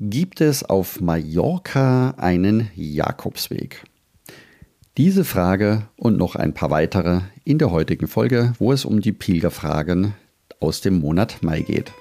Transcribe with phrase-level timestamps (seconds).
[0.00, 3.84] Gibt es auf Mallorca einen Jakobsweg?
[4.96, 9.12] Diese Frage und noch ein paar weitere in der heutigen Folge, wo es um die
[9.12, 10.14] Pilgerfragen
[10.60, 11.92] aus dem Monat Mai geht.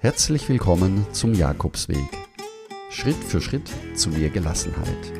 [0.00, 1.96] Herzlich willkommen zum Jakobsweg.
[2.90, 5.12] Schritt für Schritt zu mehr Gelassenheit.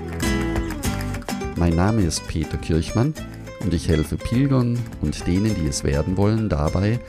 [1.57, 3.15] Mein Name ist Peter Kirchmann
[3.61, 7.01] und ich helfe Pilgern und denen, die es werden wollen, dabei,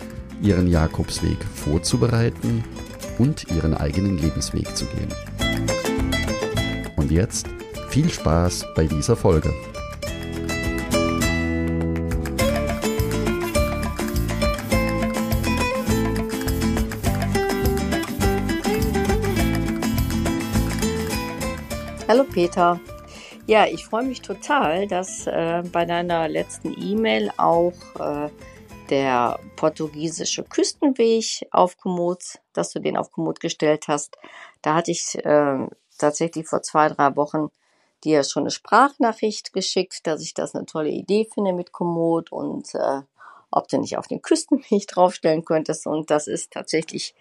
[0.41, 2.63] ihren Jakobsweg vorzubereiten
[3.17, 5.09] und ihren eigenen Lebensweg zu gehen.
[6.95, 7.47] Und jetzt
[7.89, 9.53] viel Spaß bei dieser Folge.
[22.07, 22.79] Hallo Peter.
[23.47, 28.29] Ja, ich freue mich total, dass äh, bei deiner letzten E-Mail auch äh,
[28.93, 34.19] der portugiesische Küstenweg auf Komoot, dass du den auf Komoot gestellt hast.
[34.61, 37.49] Da hatte ich äh, tatsächlich vor zwei, drei Wochen
[38.03, 42.75] dir schon eine Sprachnachricht geschickt, dass ich das eine tolle Idee finde mit Komoot und
[42.75, 43.01] äh,
[43.49, 45.87] ob du nicht auf den Küstenweg draufstellen könntest.
[45.87, 47.15] Und das ist tatsächlich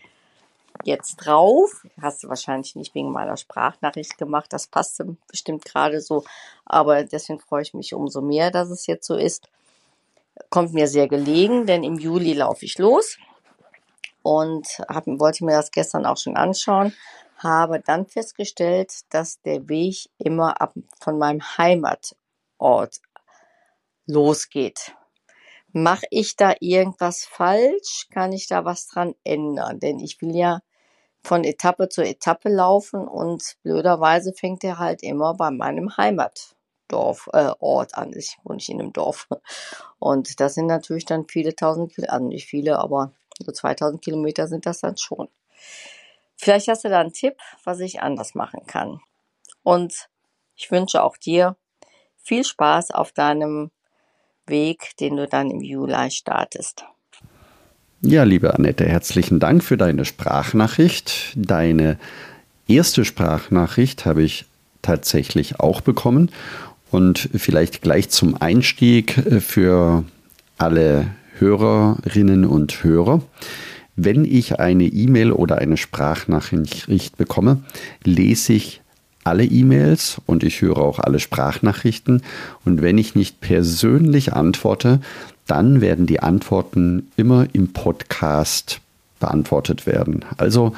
[0.84, 1.86] jetzt drauf.
[2.02, 4.52] Hast du wahrscheinlich nicht wegen meiner Sprachnachricht gemacht.
[4.52, 6.22] Das passte bestimmt gerade so.
[6.66, 9.48] Aber deswegen freue ich mich umso mehr, dass es jetzt so ist
[10.50, 13.18] kommt mir sehr gelegen, denn im Juli laufe ich los
[14.22, 16.94] und hab, wollte mir das gestern auch schon anschauen,
[17.38, 23.00] habe dann festgestellt, dass der Weg immer ab, von meinem Heimatort
[24.06, 24.94] losgeht.
[25.72, 28.08] Mache ich da irgendwas falsch?
[28.10, 29.80] Kann ich da was dran ändern?
[29.80, 30.60] Denn ich will ja
[31.22, 36.54] von Etappe zu Etappe laufen und blöderweise fängt er halt immer bei meinem Heimat
[36.92, 38.12] Dorf, äh, Ort an.
[38.14, 39.28] Ich wohne nicht in einem Dorf.
[39.98, 44.66] Und das sind natürlich dann viele tausend also nicht viele, aber so 2000 Kilometer sind
[44.66, 45.28] das dann schon.
[46.36, 49.00] Vielleicht hast du da einen Tipp, was ich anders machen kann.
[49.62, 50.08] Und
[50.56, 51.56] ich wünsche auch dir
[52.16, 53.70] viel Spaß auf deinem
[54.46, 56.84] Weg, den du dann im Juli startest.
[58.00, 61.32] Ja, liebe Annette, herzlichen Dank für deine Sprachnachricht.
[61.36, 61.98] Deine
[62.66, 64.46] erste Sprachnachricht habe ich
[64.82, 66.32] tatsächlich auch bekommen
[66.92, 70.04] und vielleicht gleich zum Einstieg äh, für
[70.58, 71.08] alle
[71.38, 73.22] Hörerinnen und Hörer.
[73.96, 77.62] Wenn ich eine E-Mail oder eine Sprachnachricht bekomme,
[78.04, 78.80] lese ich
[79.24, 82.22] alle E-Mails und ich höre auch alle Sprachnachrichten.
[82.64, 85.00] Und wenn ich nicht persönlich antworte,
[85.46, 88.80] dann werden die Antworten immer im Podcast
[89.20, 90.24] beantwortet werden.
[90.38, 90.74] Also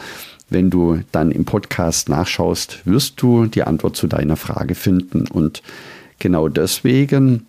[0.50, 5.26] wenn du dann im Podcast nachschaust, wirst du die Antwort zu deiner Frage finden.
[5.26, 5.62] Und
[6.18, 7.46] Genau deswegen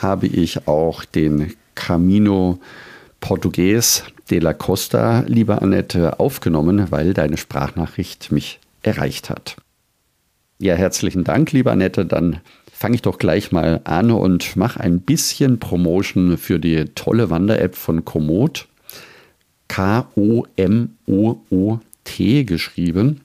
[0.00, 2.58] habe ich auch den Camino
[3.20, 9.56] Portugues de la Costa, liebe Annette, aufgenommen, weil deine Sprachnachricht mich erreicht hat.
[10.58, 12.04] Ja, herzlichen Dank, liebe Annette.
[12.06, 12.40] Dann
[12.72, 17.74] fange ich doch gleich mal an und mache ein bisschen Promotion für die tolle Wander-App
[17.74, 18.68] von Komoot.
[19.68, 20.44] K-O-M-O-O-T
[22.44, 23.20] geschrieben,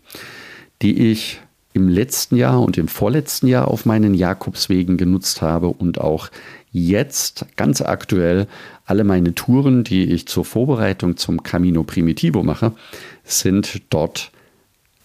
[0.81, 1.41] die ich
[1.77, 6.29] im letzten Jahr und im vorletzten Jahr auf meinen Jakobswegen genutzt habe und auch
[6.71, 8.47] jetzt ganz aktuell
[8.85, 12.71] alle meine Touren, die ich zur Vorbereitung zum Camino Primitivo mache,
[13.23, 14.31] sind dort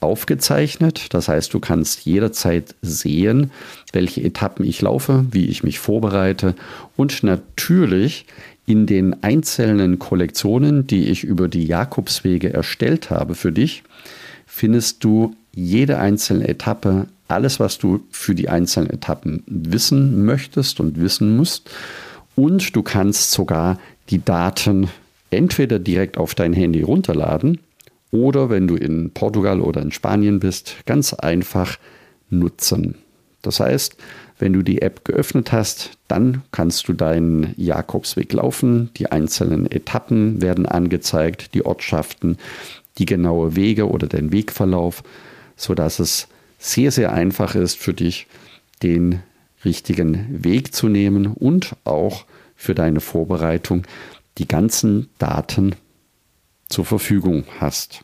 [0.00, 1.09] aufgezeichnet.
[1.10, 3.50] Das heißt, du kannst jederzeit sehen,
[3.93, 6.54] welche Etappen ich laufe, wie ich mich vorbereite
[6.97, 8.25] und natürlich
[8.65, 13.83] in den einzelnen Kollektionen, die ich über die Jakobswege erstellt habe für dich,
[14.47, 21.01] findest du jede einzelne Etappe, alles, was du für die einzelnen Etappen wissen möchtest und
[21.01, 21.71] wissen musst.
[22.35, 23.79] Und du kannst sogar
[24.11, 24.89] die Daten
[25.31, 27.59] entweder direkt auf dein Handy runterladen
[28.11, 31.79] oder wenn du in Portugal oder in Spanien bist, ganz einfach
[32.29, 32.97] nutzen.
[33.41, 33.97] Das heißt,
[34.39, 38.91] wenn du die App geöffnet hast, dann kannst du deinen Jakobsweg laufen.
[38.97, 42.37] Die einzelnen Etappen werden angezeigt, die Ortschaften,
[42.99, 45.03] die genaue Wege oder den Wegverlauf
[45.62, 46.26] sodass es
[46.59, 48.26] sehr, sehr einfach ist für dich,
[48.82, 49.20] den
[49.64, 52.24] richtigen Weg zu nehmen und auch
[52.56, 53.84] für deine Vorbereitung
[54.38, 55.76] die ganzen Daten
[56.68, 58.03] zur Verfügung hast.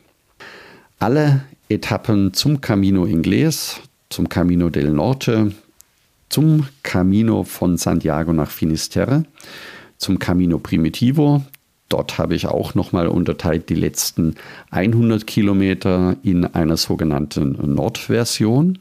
[1.01, 5.53] Alle Etappen zum Camino Inglés, zum Camino del Norte,
[6.29, 9.25] zum Camino von Santiago nach Finisterre,
[9.97, 11.43] zum Camino Primitivo,
[11.89, 14.35] Dort habe ich auch nochmal unterteilt die letzten
[14.71, 18.79] 100 Kilometer in einer sogenannten Nordversion.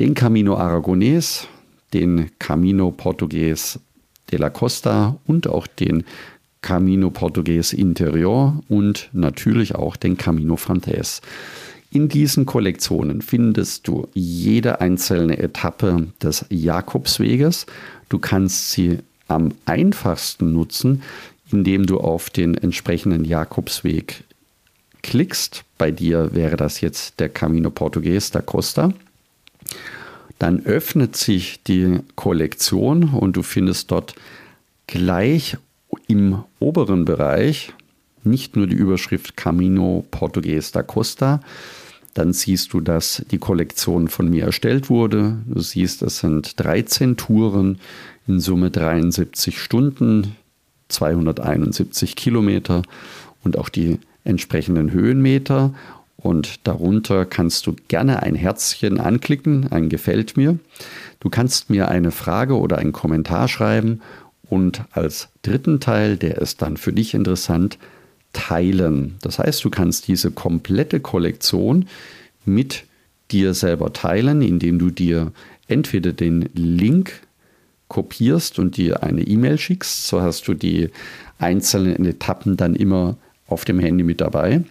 [0.00, 1.46] Den Camino Aragonés,
[1.94, 3.78] den Camino Portugues
[4.30, 6.04] de la Costa und auch den
[6.60, 11.22] Camino Portugues Interior und natürlich auch den Camino Frances.
[11.92, 17.66] In diesen Kollektionen findest du jede einzelne Etappe des Jakobsweges.
[18.08, 18.98] Du kannst sie
[19.28, 21.02] am einfachsten nutzen,
[21.56, 24.24] indem du auf den entsprechenden Jakobsweg
[25.02, 25.64] klickst.
[25.78, 28.92] Bei dir wäre das jetzt der Camino Portugues da Costa.
[30.38, 34.14] Dann öffnet sich die Kollektion und du findest dort
[34.86, 35.56] gleich
[36.08, 37.72] im oberen Bereich
[38.22, 41.40] nicht nur die Überschrift Camino Portugues da Costa,
[42.12, 45.38] dann siehst du, dass die Kollektion von mir erstellt wurde.
[45.46, 47.78] Du siehst, es sind 13 Touren,
[48.26, 50.36] in Summe 73 Stunden,
[50.88, 52.82] 271 Kilometer
[53.42, 55.74] und auch die entsprechenden Höhenmeter.
[56.16, 60.58] Und darunter kannst du gerne ein Herzchen anklicken, ein Gefällt mir.
[61.20, 64.00] Du kannst mir eine Frage oder einen Kommentar schreiben
[64.48, 67.78] und als dritten Teil, der ist dann für dich interessant,
[68.32, 69.16] teilen.
[69.22, 71.86] Das heißt, du kannst diese komplette Kollektion
[72.44, 72.84] mit
[73.30, 75.32] dir selber teilen, indem du dir
[75.68, 77.20] entweder den Link
[77.88, 80.06] kopierst und dir eine E-Mail schickst.
[80.08, 80.90] So hast du die
[81.38, 83.16] einzelnen Etappen dann immer
[83.46, 84.62] auf dem Handy mit dabei.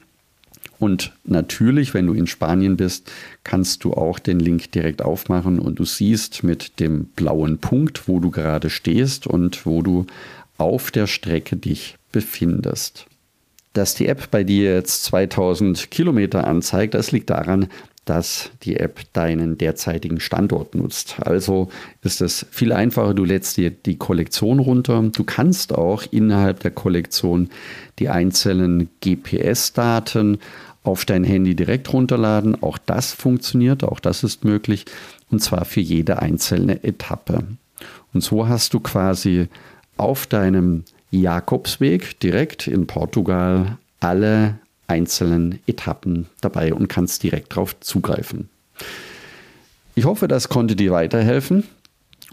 [0.77, 3.09] Und natürlich, wenn du in Spanien bist,
[3.43, 8.19] kannst du auch den Link direkt aufmachen und du siehst mit dem blauen Punkt, wo
[8.19, 10.05] du gerade stehst und wo du
[10.57, 13.05] auf der Strecke dich befindest.
[13.73, 17.67] Dass die App bei dir jetzt 2000 Kilometer anzeigt, das liegt daran,
[18.05, 21.17] dass die App deinen derzeitigen Standort nutzt.
[21.19, 21.69] Also
[22.01, 25.01] ist es viel einfacher, du lädst dir die Kollektion runter.
[25.13, 27.49] Du kannst auch innerhalb der Kollektion
[27.99, 30.37] die einzelnen GPS-Daten
[30.83, 32.61] auf dein Handy direkt runterladen.
[32.61, 34.85] Auch das funktioniert, auch das ist möglich.
[35.31, 37.43] Und zwar für jede einzelne Etappe.
[38.13, 39.47] Und so hast du quasi
[39.97, 48.49] auf deinem Jakobsweg direkt in Portugal alle einzelnen Etappen dabei und kannst direkt darauf zugreifen.
[49.95, 51.63] Ich hoffe, das konnte dir weiterhelfen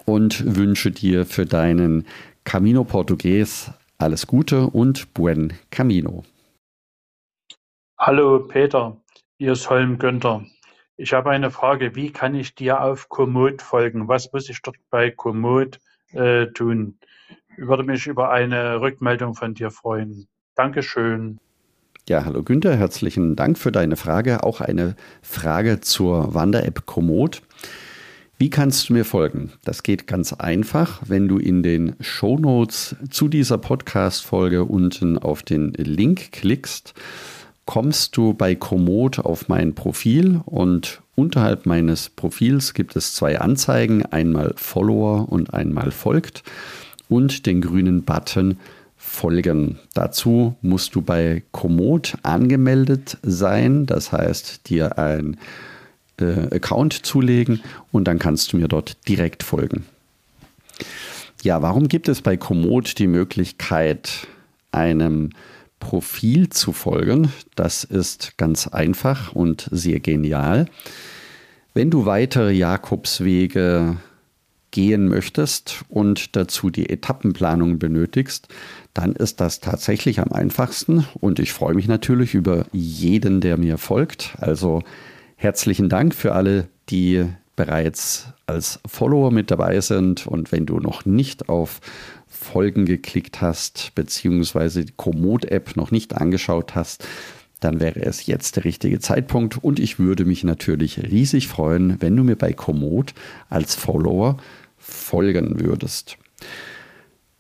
[0.05, 2.07] und wünsche dir für deinen
[2.45, 6.25] Camino Portugues alles Gute und buen Camino.
[7.99, 8.97] Hallo Peter,
[9.39, 10.45] hier ist Holm Günther.
[10.97, 14.09] Ich habe eine Frage, wie kann ich dir auf Komoot folgen?
[14.09, 15.79] Was muss ich dort bei Komoot
[16.13, 16.99] äh, tun?
[17.57, 20.27] Ich würde mich über eine Rückmeldung von dir freuen.
[20.55, 21.39] Dankeschön.
[22.09, 24.43] Ja, hallo Günther, herzlichen Dank für deine Frage.
[24.43, 27.43] Auch eine Frage zur Wander-App Komoot.
[28.39, 29.53] Wie kannst du mir folgen?
[29.63, 35.45] Das geht ganz einfach, wenn du in den Show Notes zu dieser Podcast-Folge unten auf
[35.45, 36.93] den Link klickst,
[37.67, 44.05] kommst du bei Komoot auf mein Profil und unterhalb meines Profils gibt es zwei Anzeigen,
[44.07, 46.43] einmal Follower und einmal folgt
[47.09, 48.59] und den grünen Button
[49.13, 49.79] Folgen.
[49.93, 55.37] Dazu musst du bei Komoot angemeldet sein, das heißt dir ein
[56.19, 57.61] äh, Account zulegen
[57.93, 59.85] und dann kannst du mir dort direkt folgen.
[61.43, 64.27] Ja, warum gibt es bei Komoot die Möglichkeit,
[64.73, 65.31] einem
[65.79, 67.31] Profil zu folgen?
[67.55, 70.67] Das ist ganz einfach und sehr genial.
[71.75, 73.99] Wenn du weitere Jakobswege
[74.73, 78.49] gehen möchtest und dazu die Etappenplanung benötigst,
[78.95, 81.07] dann ist das tatsächlich am einfachsten.
[81.21, 84.35] Und ich freue mich natürlich über jeden, der mir folgt.
[84.41, 84.83] Also
[85.37, 87.25] herzlichen Dank für alle, die
[87.55, 90.27] bereits als Follower mit dabei sind.
[90.27, 91.81] Und wenn du noch nicht auf
[92.27, 97.07] Folgen geklickt hast, beziehungsweise die Komoot-App noch nicht angeschaut hast,
[97.61, 99.63] dann wäre es jetzt der richtige Zeitpunkt.
[99.63, 103.15] Und ich würde mich natürlich riesig freuen, wenn du mir bei Komoot
[103.49, 104.39] als Follower
[104.83, 106.19] folgen würdest.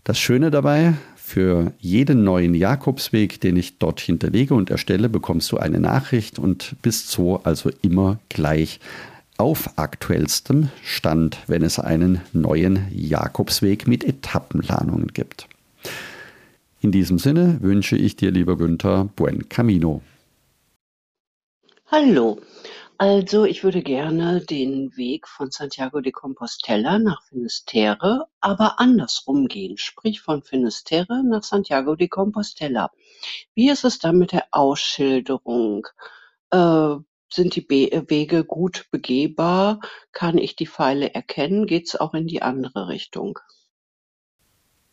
[0.04, 5.56] Das Schöne dabei, für jeden neuen Jakobsweg, den ich dort hinterlege und erstelle, bekommst du
[5.56, 8.80] eine Nachricht und bist so also immer gleich
[9.38, 15.48] auf aktuellstem Stand, wenn es einen neuen Jakobsweg mit Etappenplanungen gibt.
[16.80, 20.02] In diesem Sinne wünsche ich dir, lieber Günther, buen camino.
[21.86, 22.40] Hallo,
[23.02, 29.76] also ich würde gerne den Weg von Santiago de Compostela nach Finisterre, aber andersrum gehen,
[29.76, 32.92] sprich von Finisterre nach Santiago de Compostela.
[33.56, 35.88] Wie ist es dann mit der Ausschilderung?
[36.50, 36.94] Äh,
[37.28, 39.80] sind die Be Wege gut begehbar?
[40.12, 41.66] Kann ich die Pfeile erkennen?
[41.66, 43.40] Geht es auch in die andere Richtung?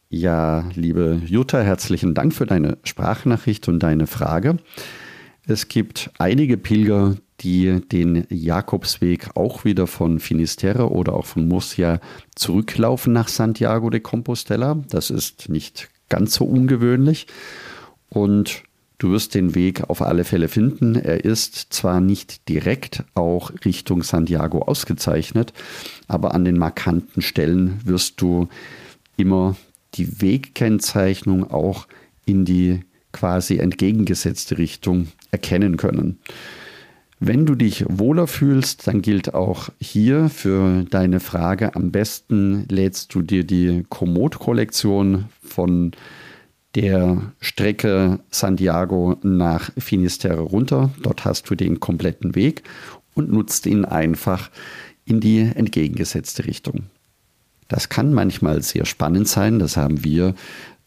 [0.09, 4.57] Ja, liebe Jutta, herzlichen Dank für deine Sprachnachricht und deine Frage.
[5.49, 11.99] Es gibt einige Pilger, die den Jakobsweg auch wieder von Finisterre oder auch von Murcia
[12.35, 14.77] zurücklaufen nach Santiago de Compostela.
[14.91, 17.25] Das ist nicht ganz so ungewöhnlich.
[18.09, 18.61] Und
[18.99, 20.93] du wirst den Weg auf alle Fälle finden.
[20.93, 25.53] Er ist zwar nicht direkt auch Richtung Santiago ausgezeichnet,
[26.07, 28.49] aber an den markanten Stellen wirst du
[29.17, 29.55] immer
[29.95, 31.87] die Wegkennzeichnung auch
[32.25, 36.19] in die quasi entgegengesetzte Richtung erkennen können.
[37.19, 43.13] Wenn du dich wohler fühlst, dann gilt auch hier für deine Frage, am besten lädst
[43.13, 45.91] du dir die Komoot-Kollektion von
[46.75, 50.91] der Strecke Santiago nach Finisterre runter.
[51.01, 52.63] Dort hast du den kompletten Weg
[53.15, 54.49] und nutzt ihn einfach
[55.03, 56.83] in die entgegengesetzte Richtung.
[57.67, 59.59] Das kann manchmal sehr spannend sein.
[59.59, 60.35] Das haben wir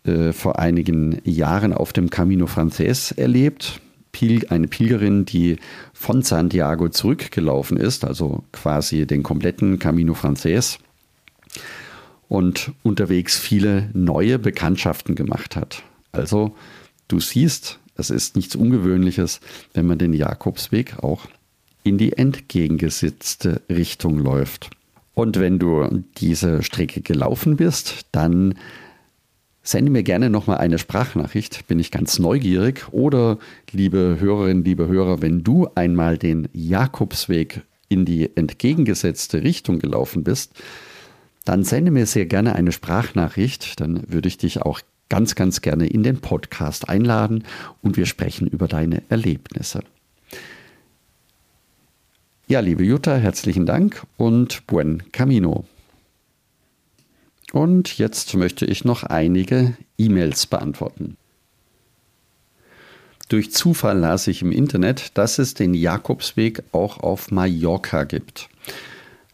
[0.04, 3.80] äh, vor einigen Jahren auf dem Camino Frances erlebt.
[4.10, 5.56] Pil eine Pilgerin, die
[5.94, 10.78] von Santiago zurückgelaufen ist, also quasi den kompletten Camino Frances
[12.28, 15.82] und unterwegs viele neue Bekanntschaften gemacht hat.
[16.12, 16.54] Also
[17.08, 19.40] du siehst, es ist nichts Ungewöhnliches,
[19.72, 21.26] wenn man den Jakobsweg auch
[21.84, 24.70] in die entgegengesetzte Richtung läuft.
[25.14, 28.54] Und wenn du diese Strecke gelaufen bist, dann
[29.62, 32.86] sende mir gerne nochmal eine Sprachnachricht, bin ich ganz neugierig.
[32.92, 33.38] Oder
[33.70, 40.52] liebe Hörerinnen, liebe Hörer, wenn du einmal den Jakobsweg in die entgegengesetzte Richtung gelaufen bist,
[41.44, 43.80] dann sende mir sehr gerne eine Sprachnachricht.
[43.80, 47.44] Dann würde ich dich auch ganz, ganz gerne in den Podcast einladen
[47.82, 49.80] und wir sprechen über deine Erlebnisse.
[52.48, 55.64] Ja, liebe Jutta, herzlichen Dank und buen camino.
[57.52, 61.16] Und jetzt möchte ich noch einige E-Mails beantworten.
[63.28, 68.48] Durch Zufall las ich im Internet, dass es den Jakobsweg auch auf Mallorca gibt.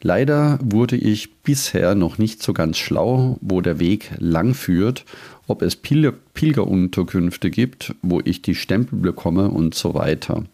[0.00, 5.04] Leider wurde ich bisher noch nicht so ganz schlau, wo der Weg lang führt,
[5.46, 10.44] ob es Pil Pilgerunterkünfte gibt, wo ich die Stempel bekomme und so weiter.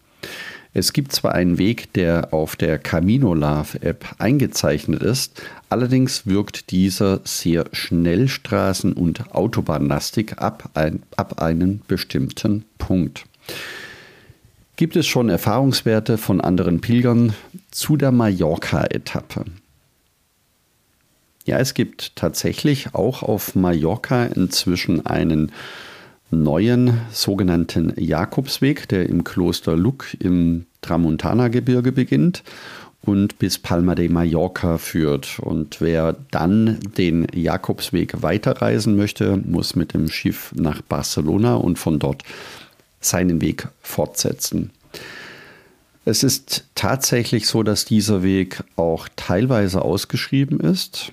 [0.77, 6.73] Es gibt zwar einen Weg, der auf der Camino Love App eingezeichnet ist, allerdings wirkt
[6.73, 13.25] dieser sehr Schnellstraßen- und Autobahnlastig ab, ein, ab einem bestimmten Punkt.
[14.75, 17.35] Gibt es schon Erfahrungswerte von anderen Pilgern
[17.71, 19.45] zu der Mallorca-Etappe?
[21.45, 25.53] Ja, es gibt tatsächlich auch auf Mallorca inzwischen einen
[26.43, 32.43] neuen sogenannten Jakobsweg, der im Kloster Luc im Tramontana-Gebirge beginnt
[33.03, 35.39] und bis Palma de Mallorca führt.
[35.41, 41.99] Und wer dann den Jakobsweg weiterreisen möchte, muss mit dem Schiff nach Barcelona und von
[41.99, 42.23] dort
[43.01, 44.71] seinen Weg fortsetzen.
[46.07, 51.13] Es ist tatsächlich so, dass dieser Weg auch teilweise ausgeschrieben ist.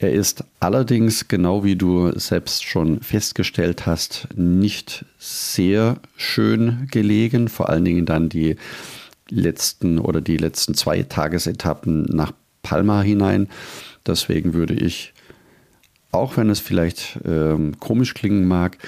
[0.00, 7.48] Er ist allerdings, genau wie du selbst schon festgestellt hast, nicht sehr schön gelegen.
[7.48, 8.56] Vor allen Dingen dann die
[9.28, 13.48] letzten oder die letzten zwei Tagesetappen nach Palma hinein.
[14.06, 15.14] Deswegen würde ich,
[16.12, 18.78] auch wenn es vielleicht ähm, komisch klingen mag,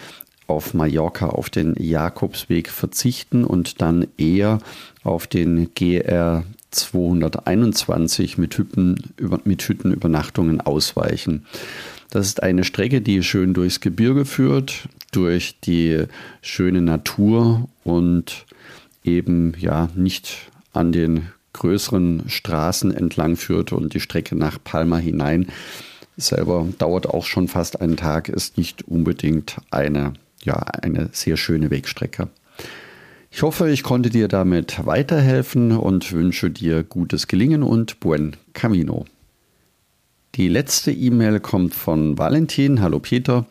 [0.47, 4.59] auf Mallorca auf den Jakobsweg verzichten und dann eher
[5.03, 8.97] auf den GR 221 mit, Hütten,
[9.45, 11.47] mit Hüttenübernachtungen ausweichen.
[12.11, 16.05] Das ist eine Strecke, die schön durchs Gebirge führt, durch die
[16.43, 18.47] schöne Natur und
[19.05, 25.47] eben ja nicht an den größeren Straßen entlang führt und die Strecke nach Palma hinein
[26.17, 30.13] selber dauert auch schon fast einen Tag, ist nicht unbedingt eine
[30.43, 32.29] ja, eine sehr schöne Wegstrecke.
[33.33, 39.07] Ich hoffe, ich konnte dir damit weiterhelfen und wünsche dir gutes Gelingen und buen camino.
[40.35, 42.81] Die letzte E-Mail kommt von Valentin.
[42.83, 43.47] Hallo Peter.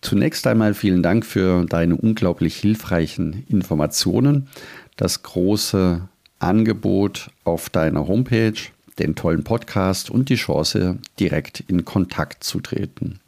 [0.00, 4.48] Zunächst einmal vielen Dank für deine unglaublich hilfreichen Informationen,
[4.96, 6.00] das große
[6.38, 8.58] Angebot auf deiner Homepage,
[8.98, 13.20] den tollen Podcast und die Chance, direkt in Kontakt zu treten.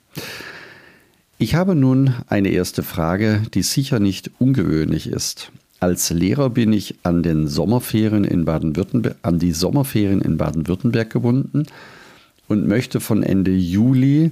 [1.37, 5.53] Ich habe nun eine erste Frage, die sicher nicht ungewöhnlich ist.
[5.83, 11.67] Als Lehrer bin ich an den Sommerferien in Baden-Württemberg, an die Sommerferien in Baden-Württemberg gebunden
[12.47, 14.31] und möchte von Ende Juli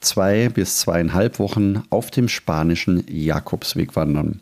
[0.00, 4.40] zwei bis zweieinhalb Wochen auf dem spanischen Jakobsweg wandern.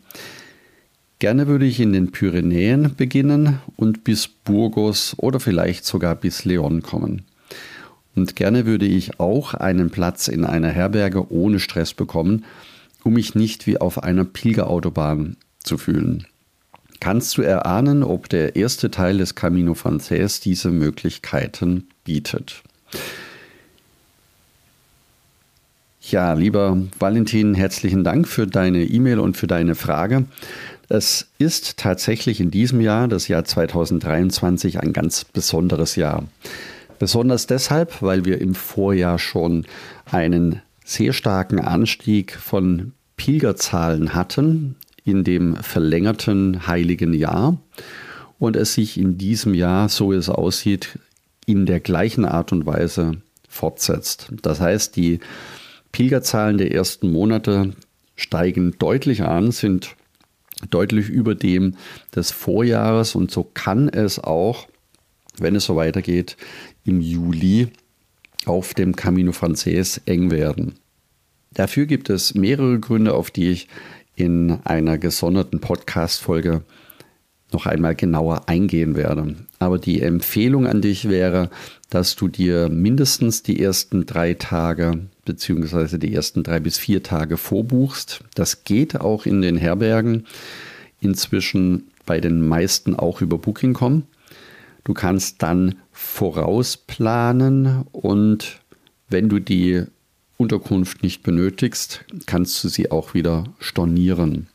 [1.19, 6.81] Gerne würde ich in den Pyrenäen beginnen und bis Burgos oder vielleicht sogar bis Leon
[6.83, 7.23] kommen.
[8.15, 12.45] Und gerne würde ich auch einen Platz in einer Herberge ohne Stress bekommen,
[13.03, 16.27] um mich nicht wie auf einer Pilgerautobahn zu fühlen.
[16.99, 22.63] Kannst du erahnen, ob der erste Teil des Camino Frances diese Möglichkeiten bietet?
[25.99, 30.25] Ja, lieber Valentin, herzlichen Dank für deine E-Mail und für deine Frage.
[30.89, 36.23] Es ist tatsächlich in diesem Jahr, das Jahr 2023, ein ganz besonderes Jahr.
[36.99, 39.65] Besonders deshalb, weil wir im Vorjahr schon
[40.05, 47.57] einen sehr starken Anstieg von Pilgerzahlen hatten in dem verlängerten heiligen Jahr
[48.39, 50.99] und es sich in diesem Jahr, so es aussieht,
[51.45, 53.17] in der gleichen Art und Weise
[53.47, 54.31] fortsetzt.
[54.41, 55.19] Das heißt, die
[55.91, 57.73] Pilgerzahlen der ersten Monate
[58.15, 59.95] steigen deutlich an, sind
[60.69, 61.75] deutlich über dem
[62.15, 64.67] des Vorjahres und so kann es auch,
[65.37, 66.37] wenn es so weitergeht,
[66.85, 67.67] im Juli
[68.45, 70.75] auf dem Camino Frances eng werden.
[71.53, 73.67] Dafür gibt es mehrere Gründe, auf die ich
[74.15, 76.63] in einer gesonderten Podcast-Folge
[77.51, 79.35] noch einmal genauer eingehen werde.
[79.59, 81.49] Aber die Empfehlung an dich wäre,
[81.89, 87.37] dass du dir mindestens die ersten drei Tage beziehungsweise die ersten drei bis vier Tage
[87.37, 88.23] vorbuchst.
[88.35, 90.25] Das geht auch in den Herbergen.
[90.99, 94.03] Inzwischen bei den meisten auch über Booking.com.
[94.83, 98.59] Du kannst dann vorausplanen und
[99.07, 99.83] wenn du die
[100.43, 104.47] Unterkunft nicht benötigst, kannst du sie auch wieder stornieren.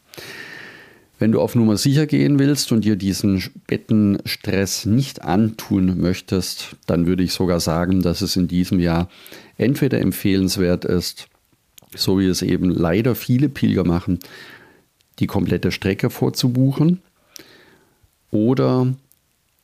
[1.19, 7.07] Wenn du auf Nummer sicher gehen willst und dir diesen Bettenstress nicht antun möchtest, dann
[7.07, 9.09] würde ich sogar sagen, dass es in diesem Jahr
[9.57, 11.29] entweder empfehlenswert ist,
[11.97, 14.19] so wie es eben leider viele Pilger machen,
[15.19, 17.01] die komplette Strecke vorzubuchen
[18.31, 18.95] oder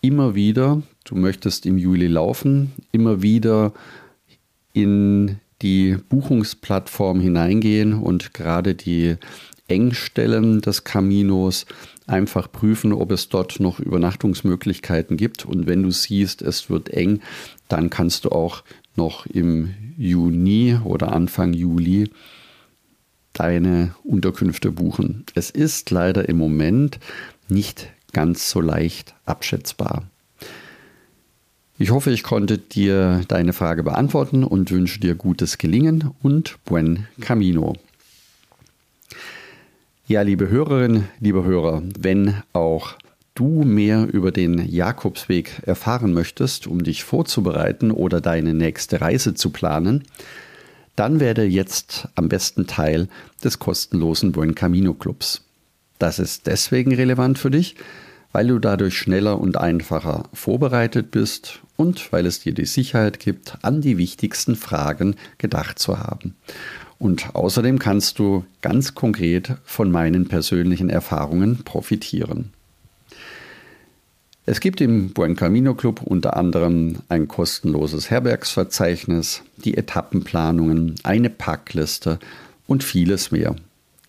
[0.01, 3.73] immer wieder, du möchtest im Juli laufen, immer wieder
[4.73, 9.17] in die Buchungsplattform hineingehen und gerade die
[9.67, 11.65] Engstellen des Caminos
[12.07, 15.47] einfach prüfen, ob es dort noch Übernachtungsmöglichkeiten gibt.
[15.47, 17.21] Und wenn du siehst, es wird eng,
[17.69, 18.63] dann kannst du auch
[18.95, 22.11] noch im Juni oder Anfang Juli
[23.33, 25.25] deine Unterkünfte buchen.
[25.35, 27.01] Es ist leider im Moment
[27.49, 30.05] nicht ganz so leicht abschätzbar.
[31.77, 37.09] Ich hoffe, ich konnte dir deine Frage beantworten und wünsche dir gutes Gelingen und buen
[37.21, 37.75] camino.
[40.07, 42.95] Ja, liebe Hörerinnen, liebe Hörer, wenn auch
[43.35, 49.51] du mehr über den Jakobsweg erfahren möchtest, um dich vorzubereiten oder deine nächste Reise zu
[49.51, 50.05] planen,
[50.95, 53.09] dann werde jetzt am besten Teil
[53.43, 55.43] des kostenlosen Buen Camino Clubs.
[55.99, 57.75] Das ist deswegen relevant für dich,
[58.31, 63.59] weil du dadurch schneller und einfacher vorbereitet bist und weil es dir die Sicherheit gibt,
[63.63, 66.37] an die wichtigsten Fragen gedacht zu haben.
[66.99, 72.53] Und außerdem kannst du ganz konkret von meinen persönlichen Erfahrungen profitieren.
[74.47, 82.19] Es gibt im Buen Camino Club unter anderem ein kostenloses Herbergsverzeichnis, die Etappenplanungen, eine Packliste
[82.67, 83.57] und vieles mehr.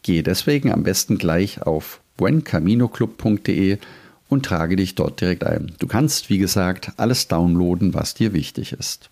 [0.04, 3.78] Gehe deswegen am besten gleich auf buencaminoclub.de
[4.29, 5.73] und trage dich dort direkt ein.
[5.79, 9.09] Du kannst, wie gesagt, alles downloaden, was dir wichtig ist.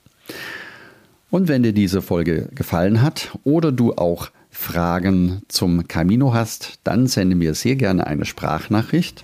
[1.29, 7.07] Und wenn dir diese Folge gefallen hat oder du auch Fragen zum Camino hast, dann
[7.07, 9.23] sende mir sehr gerne eine Sprachnachricht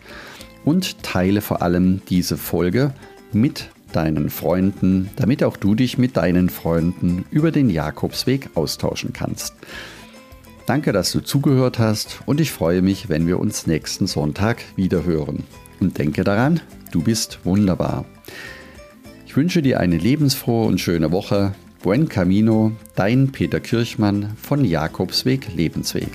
[0.65, 2.93] und teile vor allem diese Folge
[3.31, 9.53] mit deinen Freunden, damit auch du dich mit deinen Freunden über den Jakobsweg austauschen kannst.
[10.65, 15.03] Danke, dass du zugehört hast und ich freue mich, wenn wir uns nächsten Sonntag wieder
[15.03, 15.43] hören.
[15.79, 16.59] Und denke daran,
[16.91, 18.05] du bist wunderbar.
[19.25, 21.53] Ich wünsche dir eine lebensfrohe und schöne Woche.
[21.81, 26.09] Buen Camino, dein Peter Kirchmann von Jakobsweg Lebensweg.